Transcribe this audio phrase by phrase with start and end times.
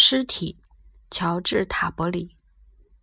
[0.00, 0.60] 尸体，
[1.10, 2.36] 乔治·塔伯里。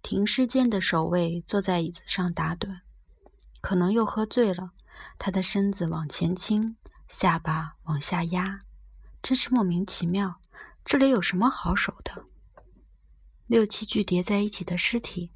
[0.01, 2.79] 停尸间的守卫坐在椅子上打盹，
[3.59, 4.71] 可能又喝醉了。
[5.19, 6.77] 他的身子往前倾，
[7.09, 8.59] 下巴往下压，
[9.21, 10.39] 真是莫名其妙。
[10.86, 12.23] 这里有什么好守的？
[13.46, 15.34] 六七具叠在一起的尸体，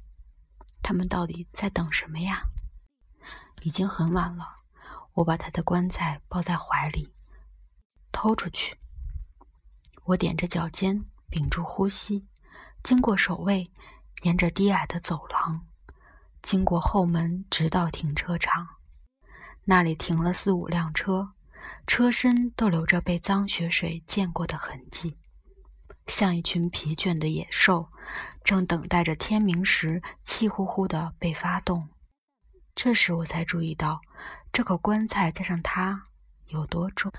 [0.82, 2.44] 他们到底在等什么呀？
[3.60, 4.46] 已经很晚了，
[5.12, 7.12] 我把他的棺材抱在怀里，
[8.10, 8.78] 偷出去。
[10.04, 11.04] 我踮着脚尖。
[11.30, 12.28] 屏住呼吸，
[12.82, 13.70] 经过守卫，
[14.22, 15.64] 沿着低矮的走廊，
[16.42, 18.66] 经过后门，直到停车场。
[19.64, 21.30] 那里停了四五辆车，
[21.86, 25.16] 车身都留着被脏血水溅过的痕迹，
[26.08, 27.88] 像一群疲倦的野兽，
[28.42, 31.88] 正等待着天明时气呼呼地被发动。
[32.74, 34.00] 这时我才注意到，
[34.52, 36.02] 这口棺材加上它
[36.48, 37.12] 有多重。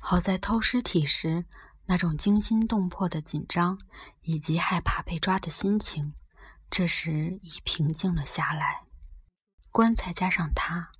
[0.00, 1.46] 好在偷尸体时。
[1.86, 3.78] 那种惊心动魄的紧张，
[4.22, 6.14] 以及害怕被抓的心情，
[6.70, 8.84] 这时已平静了下来。
[9.70, 10.90] 棺材加上它，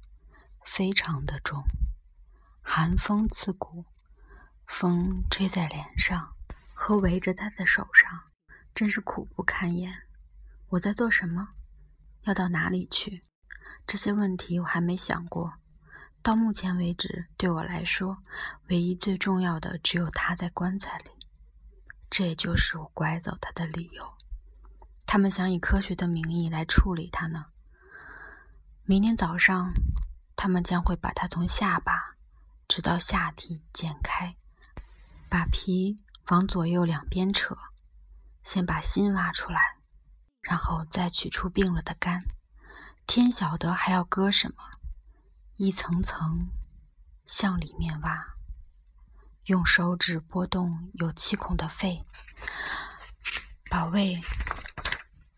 [0.64, 1.64] 非常的重，
[2.62, 3.84] 寒风刺骨，
[4.66, 6.34] 风吹在脸上
[6.74, 8.24] 和围着他的手上，
[8.74, 10.02] 真是苦不堪言。
[10.70, 11.50] 我在做什么？
[12.22, 13.22] 要到哪里去？
[13.86, 15.54] 这些问题我还没想过。
[16.22, 18.18] 到目前为止，对我来说，
[18.68, 21.10] 唯一最重要的只有他在棺材里。
[22.08, 24.14] 这也就是我拐走他的理由。
[25.04, 27.46] 他们想以科学的名义来处理他呢。
[28.84, 29.72] 明天早上，
[30.36, 32.14] 他们将会把他从下巴
[32.68, 34.36] 直到下体剪开，
[35.28, 37.58] 把皮往左右两边扯，
[38.44, 39.76] 先把心挖出来，
[40.40, 42.22] 然后再取出病了的肝。
[43.08, 44.54] 天晓得还要割什么。
[45.64, 46.50] 一层层
[47.24, 48.34] 向里面挖，
[49.44, 52.04] 用手指拨动有气孔的肺，
[53.70, 54.20] 把胃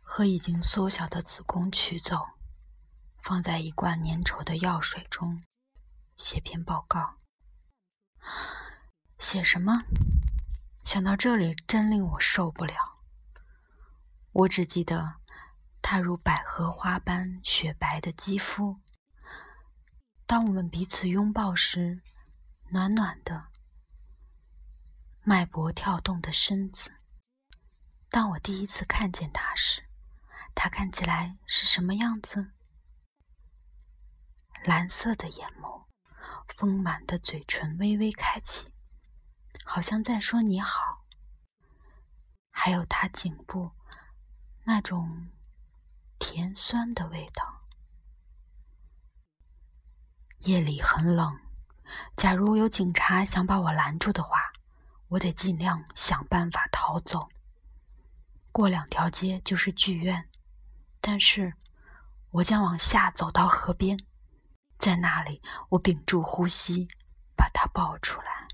[0.00, 2.26] 和已经缩小的子宫取走，
[3.22, 5.42] 放在一罐粘稠的药水中，
[6.16, 7.16] 写篇报告。
[9.18, 9.82] 写什么？
[10.86, 12.74] 想到这里，真令我受不了。
[14.32, 15.16] 我只记得
[15.82, 18.80] 他如百合花般雪白的肌肤。
[20.26, 22.02] 当我们彼此拥抱时，
[22.70, 23.48] 暖暖的，
[25.22, 26.94] 脉搏跳动的身子。
[28.10, 29.84] 当我第一次看见他时，
[30.54, 32.52] 他看起来是什么样子？
[34.64, 35.84] 蓝色的眼眸，
[36.56, 38.72] 丰满的嘴唇微微开启，
[39.62, 41.04] 好像在说你好。
[42.50, 43.72] 还有他颈部
[44.64, 45.28] 那种
[46.18, 47.53] 甜酸的味道。
[50.44, 51.38] 夜里很冷，
[52.16, 54.52] 假如有警察想把我拦住的话，
[55.08, 57.28] 我得尽量想办法逃走。
[58.52, 60.28] 过两条街就是剧院，
[61.00, 61.54] 但是
[62.30, 63.98] 我将往下走到河边，
[64.78, 65.40] 在那里
[65.70, 66.88] 我屏住呼吸，
[67.34, 68.46] 把他抱出来，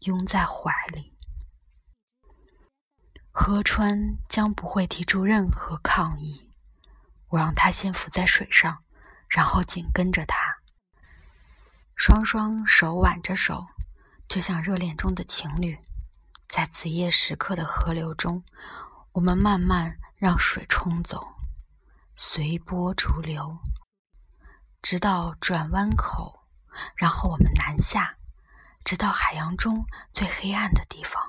[0.00, 1.12] 拥在怀里。
[3.32, 6.48] 河川将不会提出任何抗议。
[7.30, 8.84] 我让他先浮在水上，
[9.26, 10.51] 然后紧跟着他。
[11.94, 13.66] 双双手挽着手，
[14.28, 15.78] 就像热恋中的情侣，
[16.48, 18.42] 在子夜时刻的河流中，
[19.12, 21.24] 我们慢慢让水冲走，
[22.16, 23.58] 随波逐流，
[24.80, 26.44] 直到转弯口，
[26.96, 28.16] 然后我们南下，
[28.84, 31.22] 直到海洋中最黑暗的地方。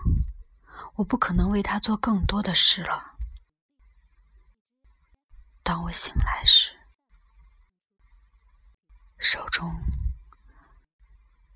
[0.95, 3.15] 我不可能为他做更多的事了。
[5.63, 6.75] 当我醒来时，
[9.17, 9.75] 手中。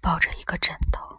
[0.07, 1.18] 抱着一个枕头。